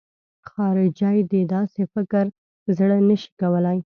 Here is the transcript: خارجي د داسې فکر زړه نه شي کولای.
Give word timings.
خارجي 0.49 1.17
د 1.31 1.33
داسې 1.55 1.81
فکر 1.93 2.25
زړه 2.77 2.97
نه 3.07 3.15
شي 3.21 3.29
کولای. 3.41 3.79